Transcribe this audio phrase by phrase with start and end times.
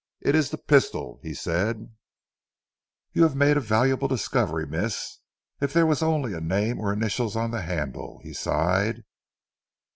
[0.19, 1.93] "It is the pistol," he said,
[3.13, 5.19] "you have made a valuable discovery Miss.
[5.59, 9.03] If there was only a name or initials on the handle," he sighed.